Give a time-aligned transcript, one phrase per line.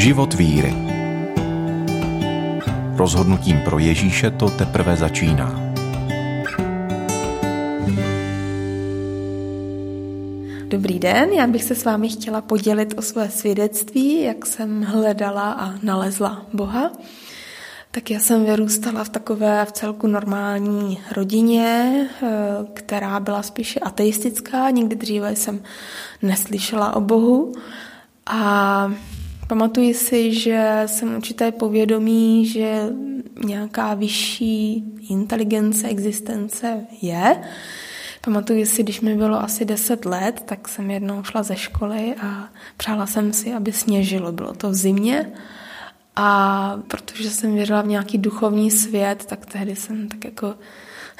[0.00, 0.74] Život víry.
[2.96, 5.60] Rozhodnutím pro Ježíše to teprve začíná.
[10.68, 15.52] Dobrý den, já bych se s vámi chtěla podělit o své svědectví, jak jsem hledala
[15.52, 16.92] a nalezla Boha.
[17.90, 21.92] Tak já jsem vyrůstala v takové v celku normální rodině,
[22.22, 22.28] eh,
[22.74, 24.70] která byla spíše ateistická.
[24.70, 25.62] Nikdy dříve jsem
[26.22, 27.52] neslyšela o Bohu.
[28.26, 28.92] A
[29.50, 32.82] pamatuji si, že jsem určité povědomí, že
[33.44, 37.42] nějaká vyšší inteligence, existence je.
[38.20, 42.48] Pamatuji si, když mi bylo asi 10 let, tak jsem jednou šla ze školy a
[42.76, 44.32] přála jsem si, aby sněžilo.
[44.32, 45.32] Bylo to v zimě
[46.16, 50.54] a protože jsem věřila v nějaký duchovní svět, tak tehdy jsem tak jako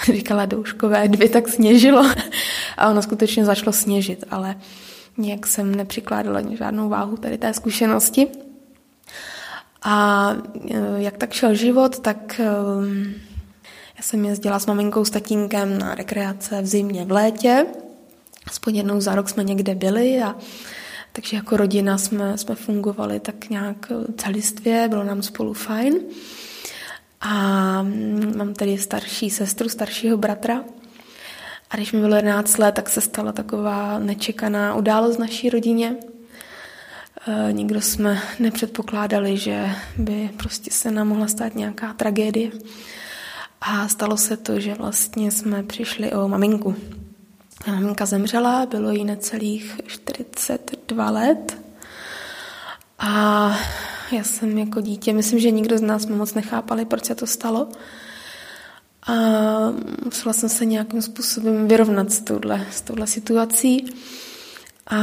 [0.12, 2.04] říkala douškové dvě, tak sněžilo.
[2.76, 4.56] A ono skutečně začalo sněžit, ale
[5.18, 8.26] nějak jsem nepřikládala žádnou váhu tady té zkušenosti.
[9.82, 10.36] A
[10.70, 12.44] e, jak tak šel život, tak e,
[13.96, 17.66] já jsem jezdila s maminkou, s tatínkem na rekreace v zimě, v létě.
[18.46, 20.36] Aspoň jednou za rok jsme někde byli a
[21.12, 25.94] takže jako rodina jsme, jsme fungovali tak nějak celistvě, bylo nám spolu fajn.
[27.20, 27.32] A
[28.36, 30.64] mám tady starší sestru, staršího bratra.
[31.70, 35.96] A když mi bylo 11 let, tak se stala taková nečekaná událost v naší rodině.
[37.28, 42.50] E, nikdo jsme nepředpokládali, že by prostě se nám mohla stát nějaká tragédie.
[43.60, 46.76] A stalo se to, že vlastně jsme přišli o maminku.
[47.66, 51.58] Maminka zemřela, bylo jí necelých 42 let.
[52.98, 53.56] A
[54.12, 57.68] já jsem jako dítě, myslím, že nikdo z nás moc nechápali, proč se to stalo.
[59.06, 59.14] A
[60.04, 63.86] musela jsem se nějakým způsobem vyrovnat s touhle, s touhle situací.
[64.86, 64.98] A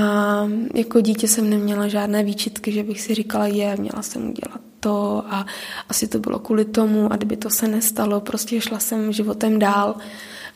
[0.73, 5.23] jako dítě jsem neměla žádné výčitky, že bych si říkala, je, měla jsem udělat to
[5.27, 5.45] a
[5.89, 9.95] asi to bylo kvůli tomu a kdyby to se nestalo, prostě šla jsem životem dál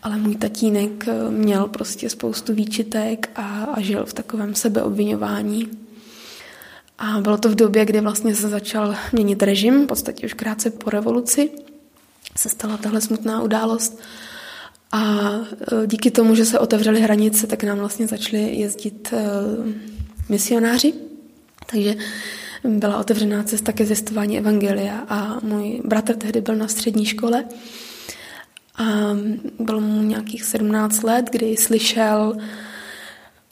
[0.04, 5.70] ale můj tatínek eh, měl prostě spoustu výčitek a, a žil v takovém sebeobvinování.
[6.98, 10.70] A bylo to v době, kdy vlastně se začal měnit režim, v podstatě už krátce
[10.70, 11.50] po revoluci
[12.36, 14.00] se stala tahle smutná událost.
[14.92, 19.24] A eh, díky tomu, že se otevřely hranice, tak nám vlastně začali jezdit eh,
[20.30, 20.94] misionáři.
[21.72, 21.96] Takže
[22.64, 27.46] byla otevřená cesta ke zjistování evangelia a můj bratr tehdy byl na střední škole
[28.78, 28.84] a
[29.60, 32.38] bylo mu nějakých 17 let, kdy slyšel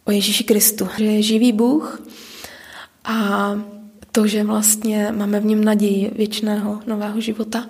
[0.06, 2.02] o Ježíši Kristu, že je živý Bůh
[3.04, 3.56] a
[4.12, 7.68] to, že vlastně máme v něm naději věčného nového života.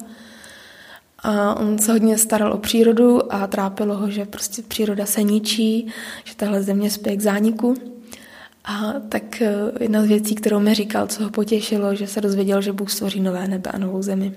[1.24, 5.88] A on se hodně staral o přírodu a trápilo ho, že prostě příroda se ničí,
[6.24, 7.76] že tahle země spěje k zániku.
[8.66, 12.62] A tak eh, jedna z věcí, kterou mi říkal, co ho potěšilo, že se dozvěděl,
[12.62, 14.36] že Bůh stvoří nové nebe a novou zemi.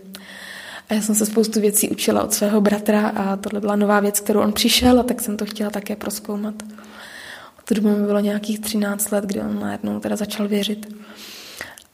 [0.88, 4.20] A já jsem se spoustu věcí učila od svého bratra a tohle byla nová věc,
[4.20, 6.54] kterou on přišel a tak jsem to chtěla také proskoumat.
[7.59, 10.94] Od té mi bylo nějakých 13 let, kdy on najednou teda začal věřit.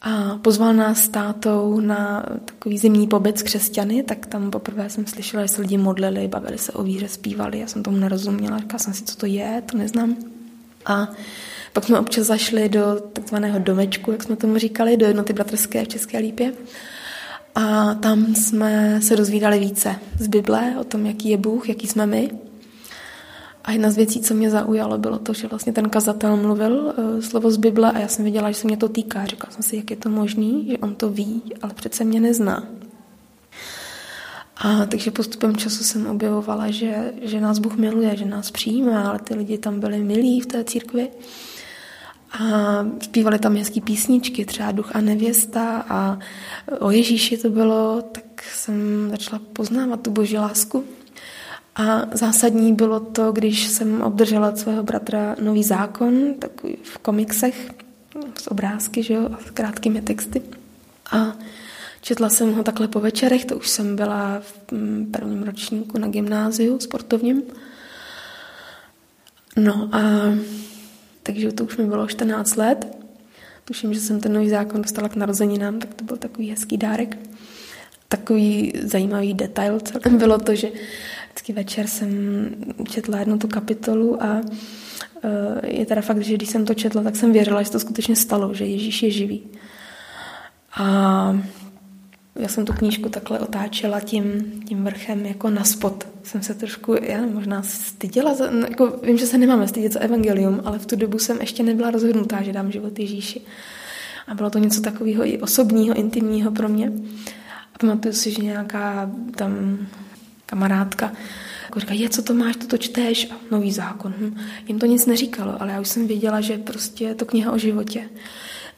[0.03, 5.07] A pozval nás s tátou na takový zimní pobyt s křesťany, tak tam poprvé jsem
[5.07, 8.79] slyšela, že se lidi modlili, bavili se o víře, zpívali, já jsem tomu nerozuměla, říkala
[8.79, 10.17] jsem si, co to je, to neznám.
[10.87, 11.09] A
[11.73, 15.89] pak jsme občas zašli do takzvaného domečku, jak jsme tomu říkali, do jednoty bratrské v
[15.89, 16.53] České Lípě.
[17.55, 22.07] A tam jsme se dozvídali více z Bible o tom, jaký je Bůh, jaký jsme
[22.07, 22.31] my.
[23.65, 27.21] A jedna z věcí, co mě zaujalo, bylo to, že vlastně ten kazatel mluvil uh,
[27.21, 29.27] slovo z Bible a já jsem věděla, že se mě to týká.
[29.27, 32.65] Říkala jsem si, jak je to možný, že on to ví, ale přece mě nezná.
[34.57, 39.19] A takže postupem času jsem objevovala, že, že nás Bůh miluje, že nás přijímá, ale
[39.19, 41.09] ty lidi tam byli milí v té církvi.
[42.33, 42.43] A
[43.03, 46.19] zpívali tam hezký písničky, třeba Duch a nevěsta a
[46.79, 50.85] o Ježíši to bylo, tak jsem začala poznávat tu boží lásku.
[51.79, 57.71] A zásadní bylo to, když jsem obdržela od svého bratra nový zákon, takový v komiksech,
[58.41, 60.43] z obrázky, že jo, a s krátkými texty.
[61.13, 61.37] A
[62.01, 66.09] četla jsem ho takhle po večerech, to už jsem byla v mm, prvním ročníku na
[66.09, 67.43] gymnáziu sportovním.
[69.57, 70.01] No a
[71.23, 72.99] takže to už mi bylo 14 let.
[73.65, 77.19] Tuším, že jsem ten nový zákon dostala k narozeninám, tak to byl takový hezký dárek.
[78.09, 80.71] Takový zajímavý detail celkem bylo to, že
[81.39, 82.11] vždycky večer jsem
[82.89, 84.41] četla jednu tu kapitolu a
[85.23, 88.17] e, je teda fakt, že když jsem to četla, tak jsem věřila, že to skutečně
[88.17, 89.43] stalo, že Ježíš je živý.
[90.77, 91.39] A
[92.37, 96.07] já jsem tu knížku takhle otáčela tím, tím vrchem jako na spod.
[96.23, 100.01] Jsem se trošku, já možná styděla, za, no, jako vím, že se nemáme stydět za
[100.01, 103.41] evangelium, ale v tu dobu jsem ještě nebyla rozhodnutá, že dám život Ježíši.
[104.29, 106.93] A bylo to něco takového i osobního, intimního pro mě.
[107.75, 109.79] A pamatuju si, že nějaká tam
[110.49, 111.13] kamarádka
[111.69, 114.15] jako říká, je, co to máš, to to čteš, a nový zákon.
[114.19, 114.37] Hm.
[114.69, 117.59] Jim to nic neříkalo, ale já už jsem věděla, že prostě je to kniha o
[117.59, 118.09] životě.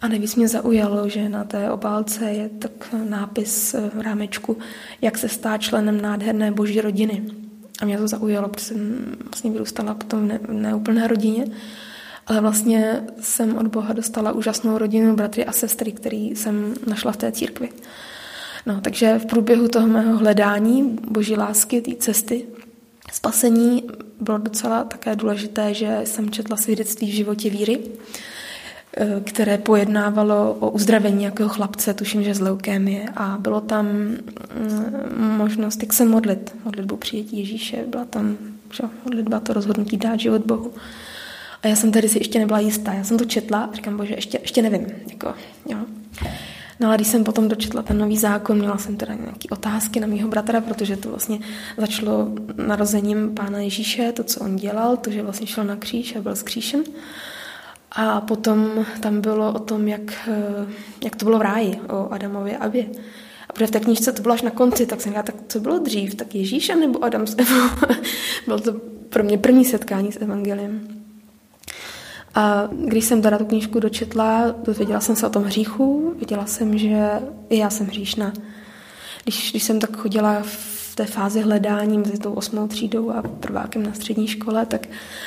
[0.00, 4.58] A nejvíc mě zaujalo, že na té obálce je tak nápis v rámečku,
[5.02, 7.22] jak se stát členem nádherné boží rodiny.
[7.82, 11.44] A mě to zaujalo, protože jsem vlastně vyrůstala potom v neúplné rodině,
[12.26, 17.16] ale vlastně jsem od Boha dostala úžasnou rodinu, bratry a sestry, který jsem našla v
[17.16, 17.68] té církvi.
[18.66, 22.46] No, takže v průběhu toho mého hledání boží lásky, té cesty,
[23.12, 23.84] spasení,
[24.20, 27.78] bylo docela také důležité, že jsem četla svědectví v životě víry,
[28.96, 34.18] eh, které pojednávalo o uzdravení nějakého chlapce, tuším, že z leukémie a bylo tam mm,
[35.36, 38.36] možnost, jak se modlit, modlitbu přijetí Ježíše, byla tam
[38.72, 40.72] že, modlitba, to rozhodnutí dát život Bohu.
[41.62, 44.14] A já jsem tady si ještě nebyla jistá, já jsem to četla a říkám, bože,
[44.14, 45.34] ještě, ještě nevím, jako,
[45.68, 45.78] jo.
[46.80, 50.06] No ale když jsem potom dočetla ten nový zákon, měla jsem teda nějaké otázky na
[50.06, 51.38] mýho bratra, protože to vlastně
[51.76, 52.28] začalo
[52.66, 56.36] narozením Pána Ježíše, to, co on dělal, to, že vlastně šel na kříž a byl
[56.36, 56.82] zkříšen.
[57.92, 60.28] A potom tam bylo o tom, jak,
[61.04, 62.86] jak to bylo v ráji, o Adamově a Abě.
[63.48, 65.60] A protože v té knížce to bylo až na konci, tak jsem říkala, tak co
[65.60, 67.68] bylo dřív, tak Ježíš nebo Adam s Evou?
[68.46, 68.72] bylo to
[69.08, 70.99] pro mě první setkání s evangeliem.
[72.34, 76.78] A když jsem teda tu knížku dočetla, dozvěděla jsem se o tom hříchu, viděla jsem,
[76.78, 77.10] že
[77.48, 78.32] i já jsem hříšná.
[79.22, 83.82] Když, když jsem tak chodila v té fázi hledání mezi tou osmou třídou a prvákem
[83.82, 84.86] na střední škole, tak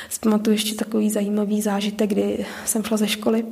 [0.10, 3.46] si pamatuju ještě takový zajímavý zážitek, kdy jsem šla ze školy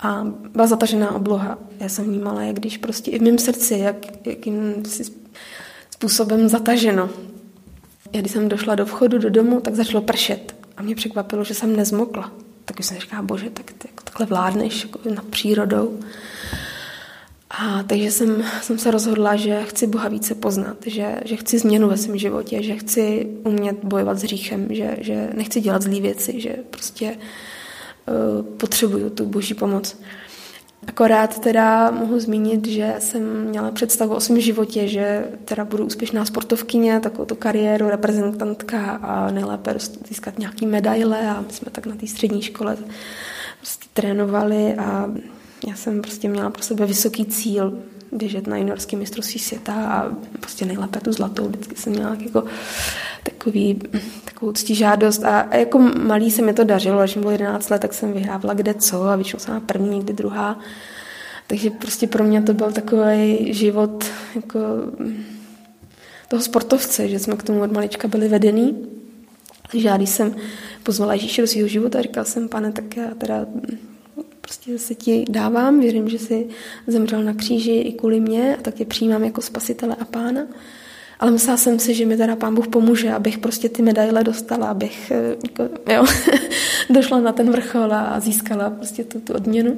[0.00, 1.58] a byla zatažená obloha.
[1.80, 4.82] Já jsem vnímala, jak když prostě i v mém srdci, jak, jakým
[5.90, 7.10] způsobem zataženo.
[8.12, 10.56] Já když jsem došla do vchodu do domu, tak začalo pršet.
[10.76, 12.32] A mě překvapilo, že jsem nezmokla
[12.64, 16.00] tak jsem říká, bože, tak jako takhle vládneš jako nad přírodou.
[17.50, 21.88] A takže jsem, jsem se rozhodla, že chci Boha více poznat, že, že chci změnu
[21.88, 26.40] ve svém životě, že chci umět bojovat s hříchem, že, že nechci dělat zlé věci,
[26.40, 27.16] že prostě
[28.06, 29.96] uh, potřebuju tu boží pomoc.
[30.86, 36.24] Akorát teda mohu zmínit, že jsem měla představu o svém životě, že teda budu úspěšná
[36.24, 39.74] sportovkyně, takovou tu kariéru, reprezentantka a nejlépe
[40.08, 42.76] získat nějaký medaile a my jsme tak na té střední škole
[43.58, 45.10] prostě trénovali a
[45.68, 47.78] já jsem prostě měla pro sebe vysoký cíl
[48.14, 51.48] běžet na juniorský mistrovství světa a prostě nejlépe tu zlatou.
[51.48, 52.44] Vždycky jsem měla jako
[53.22, 53.78] takový,
[54.24, 57.82] takovou žádost a, a jako malý se mi to dařilo, až mi bylo 11 let,
[57.82, 60.58] tak jsem vyhrávala kde co a většinou jsem první, někdy druhá.
[61.46, 64.58] Takže prostě pro mě to byl takový život jako
[66.28, 68.88] toho sportovce, že jsme k tomu od malička byli vedený.
[69.72, 70.34] Takže já, když jsem
[70.82, 73.46] pozvala Ježíše do svého života, říkala jsem, pane, tak já teda
[74.44, 76.46] prostě se ti dávám, věřím, že jsi
[76.86, 80.46] zemřel na kříži i kvůli mě a tak tě přijímám jako spasitele a pána.
[81.20, 84.66] Ale myslela jsem si, že mi teda pán Bůh pomůže, abych prostě ty medaile dostala,
[84.66, 86.04] abych eh, jako, jo,
[86.90, 89.76] došla na ten vrchol a získala prostě tu, tu odměnu.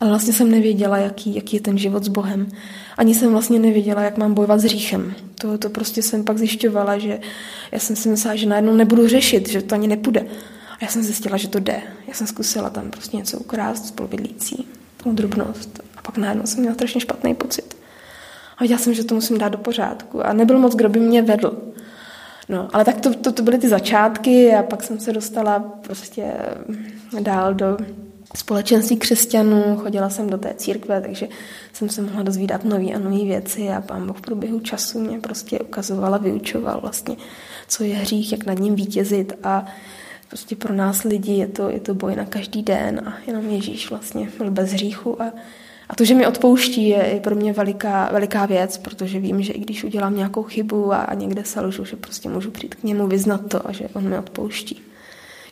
[0.00, 2.48] Ale vlastně jsem nevěděla, jaký, jaký je ten život s Bohem.
[2.96, 5.14] Ani jsem vlastně nevěděla, jak mám bojovat s hříchem.
[5.34, 7.20] To, to prostě jsem pak zjišťovala, že
[7.72, 10.26] já jsem si myslela, že najednou nebudu řešit, že to ani nepůjde.
[10.70, 11.82] A já jsem zjistila, že to jde.
[12.12, 14.68] Já jsem zkusila tam prostě něco ukrást spolubydlící,
[15.12, 15.80] drobnost.
[15.96, 17.76] A pak najednou jsem měla strašně špatný pocit.
[18.58, 20.26] A viděla jsem, že to musím dát do pořádku.
[20.26, 21.62] A nebyl moc, kdo by mě vedl.
[22.48, 26.32] No, ale tak to, to, to byly ty začátky a pak jsem se dostala prostě
[27.20, 27.76] dál do
[28.36, 31.28] společenství křesťanů, chodila jsem do té církve, takže
[31.72, 35.18] jsem se mohla dozvídat nové a nové věci a pán Boh v průběhu času mě
[35.18, 37.16] prostě ukazoval a vyučoval vlastně,
[37.68, 39.66] co je hřích, jak nad ním vítězit a
[40.32, 43.90] prostě pro nás lidi je to, je to boj na každý den a jenom Ježíš
[43.90, 45.32] vlastně byl bez hříchu a
[45.88, 49.52] a to, že mi odpouští, je, je pro mě veliká, veliká věc, protože vím, že
[49.52, 52.82] i když udělám nějakou chybu a, a někde se lžu, že prostě můžu přijít k
[52.82, 54.80] němu, vyznat to a že on mi odpouští.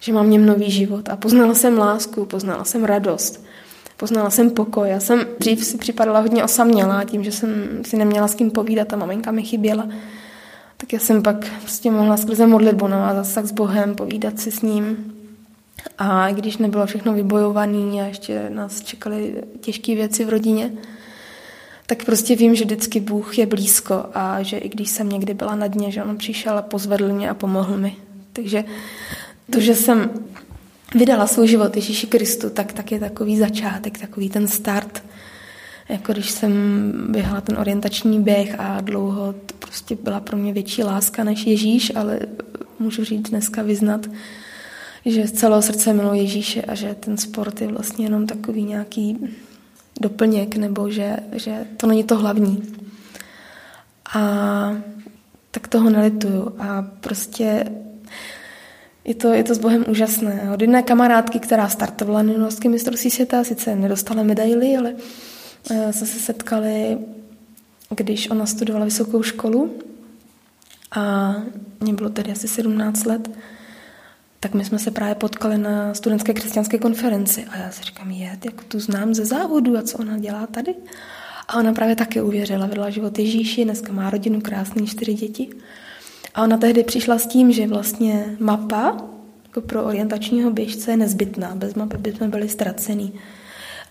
[0.01, 1.09] Že mám něm nový život.
[1.09, 3.45] A poznala jsem lásku, poznala jsem radost,
[3.97, 4.89] poznala jsem pokoj.
[4.89, 8.93] Já jsem dřív si připadala hodně osamělá tím, že jsem si neměla s kým povídat
[8.93, 9.89] a maminka mi chyběla.
[10.81, 14.63] Tak já jsem pak prostě mohla skrze modlitbu navázat tak s Bohem, povídat si s
[14.63, 15.15] ním,
[15.99, 20.73] a i když nebylo všechno vybojované a ještě nás čekaly těžké věci v rodině,
[21.87, 25.55] tak prostě vím, že vždycky Bůh je blízko a že i když jsem někdy byla
[25.55, 27.97] na dně, že On přišel a pozvedl mě a pomohl mi.
[28.33, 28.65] Takže
[29.51, 30.11] to, že jsem
[30.95, 35.03] vydala svůj život Ježíši Kristu, tak, tak je takový začátek, takový ten start.
[35.91, 36.53] Jako když jsem
[37.09, 41.93] běhala ten orientační běh a dlouho to prostě byla pro mě větší láska než Ježíš,
[41.95, 42.21] ale
[42.79, 44.07] můžu říct dneska vyznat,
[45.05, 49.19] že z celého srdce miluji Ježíše a že ten sport je vlastně jenom takový nějaký
[50.01, 52.63] doplněk, nebo že, že to není to hlavní.
[54.15, 54.77] A
[55.51, 56.55] tak toho nelituju.
[56.59, 57.65] A prostě
[59.05, 60.51] je to, je to s Bohem úžasné.
[60.55, 64.95] Od jedné kamarádky, která startovala na mistrovství světa, sice nedostala medaily, ale
[65.65, 66.99] jsme se setkali,
[67.97, 69.71] když ona studovala vysokou školu
[70.91, 71.35] a
[71.81, 73.31] mě bylo tedy asi 17 let,
[74.41, 78.39] tak my jsme se právě potkali na studentské křesťanské konferenci a já si říkám, je,
[78.45, 80.75] jako tu znám ze závodu a co ona dělá tady?
[81.49, 85.51] A ona právě taky uvěřila, vedla život Ježíši, dneska má rodinu, krásný, čtyři děti.
[86.35, 88.97] A ona tehdy přišla s tím, že vlastně mapa
[89.45, 91.55] jako pro orientačního běžce je nezbytná.
[91.55, 93.13] Bez mapy bychom byli ztracený.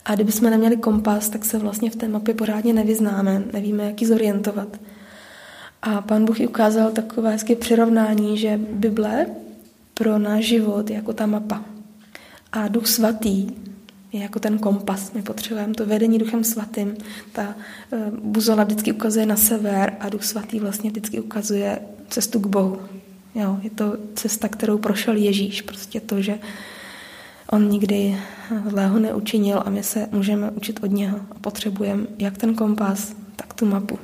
[0.10, 4.08] A kdybychom neměli kompas, tak se vlastně v té mapě pořádně nevyznáme, nevíme, jak ji
[4.08, 4.80] zorientovat.
[5.82, 9.26] A pán Bůh ji ukázal takové hezké přirovnání, že Bible
[9.94, 11.66] pro náš život je jako ta mapa.
[12.52, 13.48] A Duch Svatý
[14.12, 15.14] je jako ten kompas.
[15.14, 16.98] My potřebujeme to vedení Duchem Svatým.
[17.32, 17.56] Ta
[17.92, 22.80] uh, buzola vždycky ukazuje na sever a Duch Svatý vlastně vždycky ukazuje cestu k Bohu.
[23.36, 25.62] Jo, je to cesta, kterou prošel Ježíš.
[25.62, 26.40] Prostě to, že
[27.52, 28.18] on nikdy
[28.70, 31.18] zlého neučinil a my se můžeme učit od něho.
[31.32, 34.00] A potřebujeme jak ten kompas, tak tu mapu.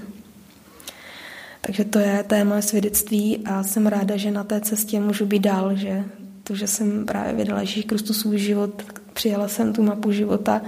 [1.61, 5.75] Takže to je, moje svědectví a jsem ráda, že na té cestě můžu být dál,
[5.75, 6.03] že
[6.43, 8.83] to, že jsem právě vydala Ježíš Kristus svůj život,
[9.13, 10.61] přijala jsem tu mapu života,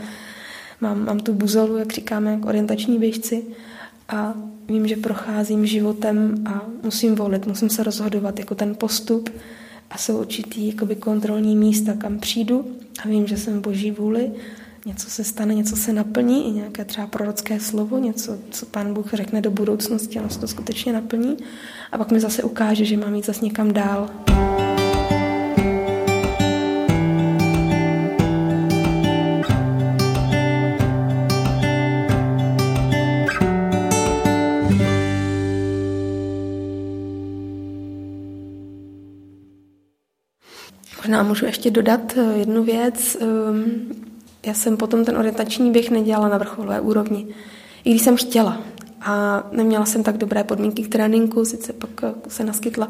[0.81, 3.43] mám, mám tu buzolu, jak říkáme, jako orientační běžci
[4.09, 4.33] a
[4.67, 9.29] vím, že procházím životem a musím volit, musím se rozhodovat jako ten postup
[9.89, 12.65] a jsou určitý jakoby kontrolní místa, kam přijdu.
[13.03, 14.31] A vím, že jsem v boží vůli,
[14.85, 19.13] něco se stane, něco se naplní, i nějaké třeba prorocké slovo, něco, co pán Bůh
[19.13, 21.37] řekne do budoucnosti, ono se to skutečně naplní.
[21.91, 24.09] A pak mi zase ukáže, že mám jít zase někam dál.
[41.07, 43.17] Možná můžu ještě dodat eh, jednu věc.
[43.21, 43.65] Ehm,
[44.45, 47.27] já jsem potom ten orientační běh nedělala na vrcholové úrovni,
[47.83, 48.61] i když jsem chtěla.
[49.01, 52.89] A neměla jsem tak dobré podmínky k tréninku, sice pak eh, se naskytla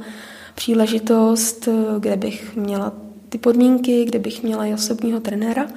[0.56, 2.94] příležitost, eh, kde bych měla
[3.30, 5.68] ty podmínky, kde bych měla i osobního trenéra,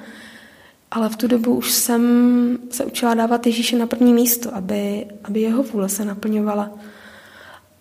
[0.91, 5.41] ale v tu dobu už jsem se učila dávat Ježíše na první místo, aby, aby
[5.41, 6.71] jeho vůle se naplňovala.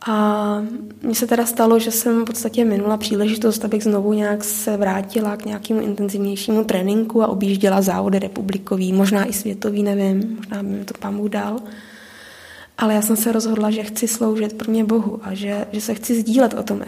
[0.09, 0.63] A
[1.03, 5.37] mně se teda stalo, že jsem v podstatě minula příležitost, abych znovu nějak se vrátila
[5.37, 10.85] k nějakému intenzivnějšímu tréninku a objížděla závody republikový, možná i světový, nevím, možná by mi
[10.85, 11.61] to pán dal.
[12.79, 15.95] Ale já jsem se rozhodla, že chci sloužit pro mě Bohu a že, že se
[15.95, 16.83] chci sdílet o tom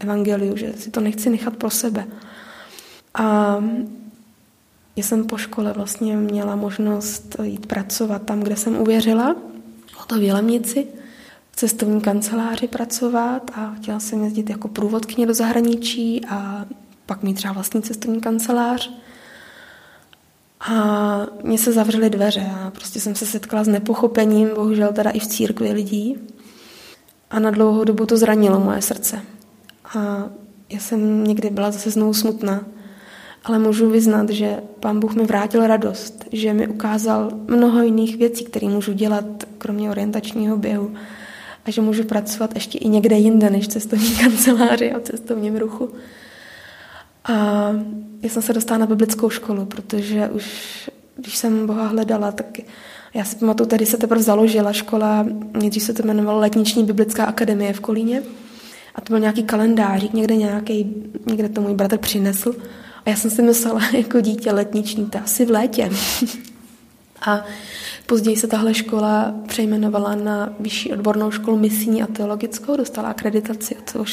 [0.00, 2.06] evangeliu, že si to nechci nechat pro sebe.
[3.14, 3.56] A
[4.96, 9.36] já jsem po škole vlastně měla možnost jít pracovat tam, kde jsem uvěřila,
[10.02, 10.86] o to v Jelemnici,
[11.52, 16.66] v cestovní kanceláři pracovat a chtěla jsem jezdit jako průvodkyně do zahraničí a
[17.06, 18.90] pak mít třeba vlastní cestovní kancelář.
[20.60, 25.18] A mně se zavřely dveře a prostě jsem se setkala s nepochopením, bohužel teda i
[25.18, 26.16] v církvi lidí.
[27.30, 29.22] A na dlouhou dobu to zranilo moje srdce.
[29.98, 30.24] A
[30.68, 32.64] já jsem někdy byla zase znovu smutná.
[33.44, 38.44] Ale můžu vyznat, že pán Bůh mi vrátil radost, že mi ukázal mnoho jiných věcí,
[38.44, 39.24] které můžu dělat,
[39.58, 40.94] kromě orientačního běhu
[41.64, 45.92] a že můžu pracovat ještě i někde jinde než cestovní kanceláři a cestovním ruchu.
[47.24, 47.68] A
[48.22, 52.58] já jsem se dostala na biblickou školu, protože už když jsem Boha hledala, tak
[53.14, 55.26] já si pamatuju, tady se teprve založila škola,
[55.60, 58.22] nejdřív se to jmenovalo Letniční biblická akademie v Kolíně
[58.94, 60.94] a to byl nějaký kalendář, někde nějaký,
[61.26, 62.54] někde to můj bratr přinesl
[63.06, 65.90] a já jsem si myslela jako dítě letniční, to asi v létě.
[67.26, 67.44] a
[68.12, 74.08] Později se tahle škola přejmenovala na vyšší odbornou školu misijní a teologickou, dostala akreditaci od,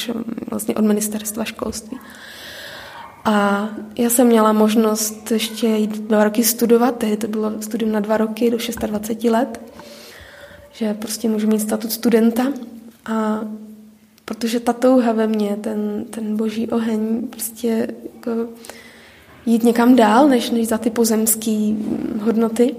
[0.50, 1.98] vlastně od ministerstva školství.
[3.24, 8.00] A já jsem měla možnost ještě jít dva roky studovat, tehdy to bylo studium na
[8.00, 9.60] dva roky do 26 let,
[10.72, 12.52] že prostě můžu mít statut studenta
[13.06, 13.40] a
[14.24, 18.48] protože ta touha ve mně, ten, ten boží oheň, prostě jako
[19.46, 21.72] jít někam dál, než, než za ty pozemské
[22.20, 22.74] hodnoty,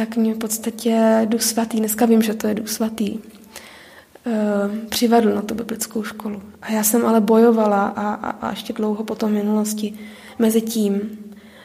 [0.00, 3.18] tak mě v podstatě Duch Svatý, dneska vím, že to je Duch Svatý,
[4.26, 6.42] eh, přivedl na tu biblickou školu.
[6.62, 9.98] A já jsem ale bojovala a, a, a ještě dlouho po tom minulosti
[10.38, 11.18] mezi tím,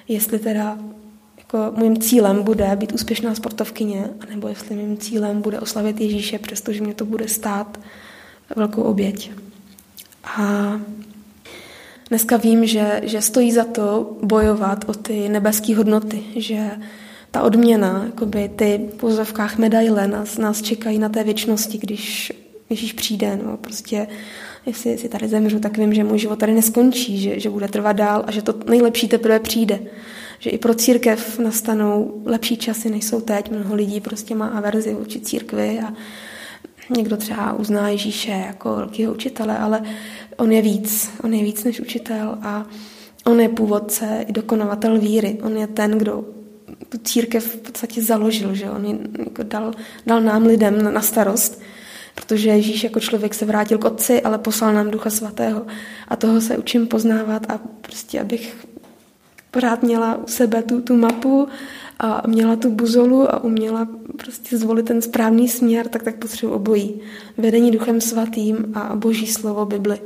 [0.08, 0.78] jestli teda
[1.38, 6.82] jako mým cílem bude být úspěšná sportovkyně, anebo jestli mým cílem bude oslavit Ježíše, přestože
[6.82, 7.80] mě to bude stát
[8.56, 9.32] velkou oběť.
[10.24, 10.80] A
[12.10, 16.72] dneska vím, že, že stojí za to bojovat o ty nebeské hodnoty, že
[17.36, 22.34] ta odměna, jakoby ty v pozovkách medaile nás, nás čekají na té věčnosti, když
[22.70, 24.08] Ježíš přijde, no prostě
[24.66, 27.92] jestli, jestli tady zemřu, tak vím, že můj život tady neskončí, že, že bude trvat
[27.92, 29.80] dál a že to nejlepší teprve přijde.
[30.40, 33.52] Že i pro církev nastanou lepší časy, než jsou teď.
[33.52, 35.94] Mnoho lidí prostě má averzi vůči církvi a
[36.90, 39.82] někdo třeba uzná Ježíše jako velkého učitele, ale
[40.38, 41.12] on je víc.
[41.24, 42.66] On je víc než učitel a
[43.26, 45.38] on je původce i dokonovatel víry.
[45.44, 46.26] On je ten, kdo
[46.90, 49.72] tu církev v podstatě založil, že on jako dal,
[50.06, 51.62] dal nám lidem na starost
[52.16, 55.66] protože Ježíš jako člověk se vrátil k Otci, ale poslal nám Ducha Svatého.
[56.08, 58.66] A toho se učím poznávat a prostě, abych
[59.52, 61.48] pořád měla u sebe tu, tu mapu
[62.00, 63.88] a měla tu buzolu a uměla
[64.18, 67.02] prostě zvolit ten správný směr, tak tak potřebuji obojí.
[67.38, 70.00] Vedení Duchem Svatým a Boží slovo Bibli.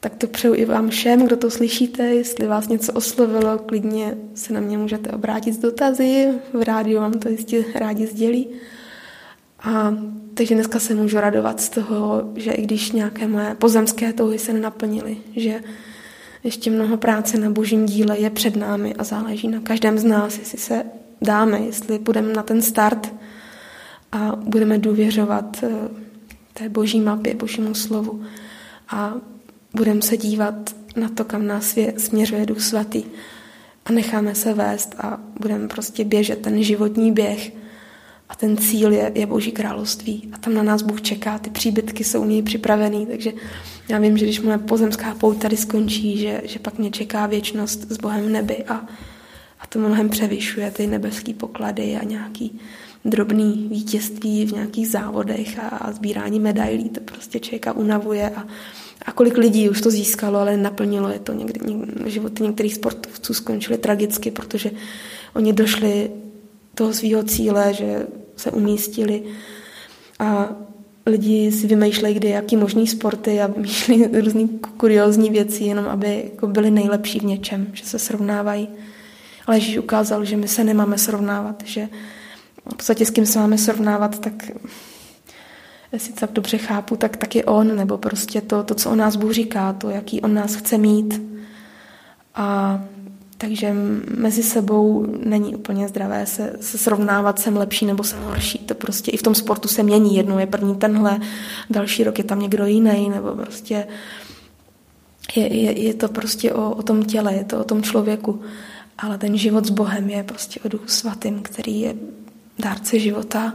[0.00, 2.02] Tak to přeju i vám všem, kdo to slyšíte.
[2.02, 6.28] Jestli vás něco oslovilo, klidně se na mě můžete obrátit s dotazy.
[6.52, 8.48] V rádiu vám to jistě rádi sdělí.
[9.60, 9.94] A
[10.34, 14.52] takže dneska se můžu radovat z toho, že i když nějaké moje pozemské touhy se
[14.52, 15.60] nenaplnily, že
[16.44, 20.38] ještě mnoho práce na božím díle je před námi a záleží na každém z nás,
[20.38, 20.84] jestli se
[21.22, 23.14] dáme, jestli půjdeme na ten start
[24.12, 25.70] a budeme důvěřovat eh,
[26.54, 28.22] té boží mapě, božímu slovu
[28.88, 29.14] a
[29.76, 30.54] budeme se dívat
[30.96, 33.04] na to, kam nás směřuje Duch Svatý
[33.84, 37.52] a necháme se vést a budeme prostě běžet ten životní běh,
[38.28, 40.28] a ten cíl je, je Boží království.
[40.32, 43.32] A tam na nás Bůh čeká, ty příbytky jsou u něj připravený, takže
[43.88, 47.92] já vím, že když moje pozemská pout tady skončí, že, že pak mě čeká věčnost
[47.92, 48.74] s Bohem v nebi a,
[49.60, 52.60] a to mnohem převyšuje ty nebeské poklady a nějaký
[53.04, 58.44] drobný vítězství v nějakých závodech a, a sbírání medailí, to prostě člověka unavuje a,
[59.06, 61.32] a kolik lidí už to získalo, ale naplnilo je to.
[61.32, 61.60] Někdy,
[62.06, 64.70] životy některých sportovců skončily tragicky, protože
[65.34, 66.10] oni došli
[66.74, 69.22] toho svého cíle, že se umístili
[70.18, 70.56] a
[71.06, 76.46] lidi si vymýšlejí, kdy jaký možný sporty a vymýšlejí různý kuriozní věci, jenom aby jako
[76.46, 78.68] byli nejlepší v něčem, že se srovnávají.
[79.46, 81.88] Ale Ježíš ukázal, že my se nemáme srovnávat, že
[82.72, 84.50] v podstatě s kým se máme srovnávat, tak
[85.96, 89.32] jestli tak dobře chápu, tak taky on, nebo prostě to, to, co o nás Bůh
[89.32, 91.22] říká, to, jaký on nás chce mít.
[92.34, 92.80] A
[93.38, 93.72] takže
[94.18, 98.58] mezi sebou není úplně zdravé se, se srovnávat, jsem lepší nebo jsem horší.
[98.58, 100.16] To prostě i v tom sportu se mění.
[100.16, 101.20] Jednou je první tenhle,
[101.70, 103.86] další rok je tam někdo jiný, nebo prostě
[105.36, 108.40] je, je, je to prostě o, o tom těle, je to o tom člověku.
[108.98, 111.94] Ale ten život s Bohem je prostě o duchu svatým, který je
[112.58, 113.52] dárce života.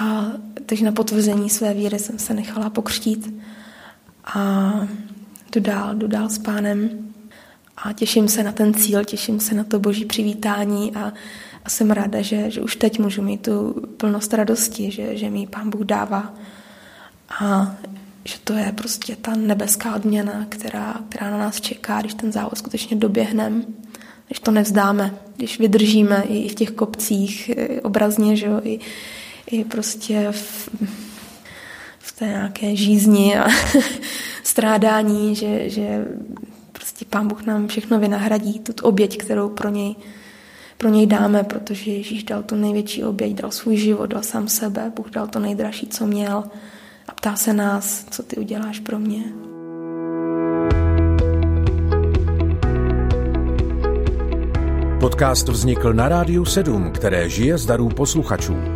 [0.00, 0.24] A
[0.66, 3.42] takže na potvrzení své víry jsem se nechala pokřtít
[4.24, 4.70] a
[5.52, 6.90] jdu dál, jdu dál s pánem.
[7.76, 11.12] A těším se na ten cíl, těším se na to boží přivítání a,
[11.64, 15.46] a jsem ráda, že, že už teď můžu mít tu plnost radosti, že, že mi
[15.46, 16.34] pán Bůh dává.
[17.40, 17.76] A
[18.24, 22.58] že to je prostě ta nebeská odměna, která, která na nás čeká, když ten závod
[22.58, 23.62] skutečně doběhneme,
[24.26, 27.50] když to nevzdáme, když vydržíme i v těch kopcích
[27.82, 28.78] obrazně, že jo, i,
[29.46, 30.68] i prostě v,
[31.98, 33.46] v té nějaké žízni a
[34.42, 36.04] strádání, že, že
[36.72, 39.94] prostě pán Bůh nám všechno vynahradí, tu oběť, kterou pro něj,
[40.78, 44.92] pro něj dáme, protože Ježíš dal tu největší oběť, dal svůj život, dal sám sebe,
[44.96, 46.44] Bůh dal to nejdražší, co měl
[47.08, 49.24] a ptá se nás, co ty uděláš pro mě.
[55.00, 58.75] Podcast vznikl na Rádiu 7, které žije z darů posluchačů.